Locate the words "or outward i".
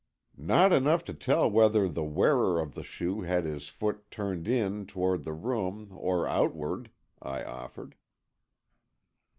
5.91-7.43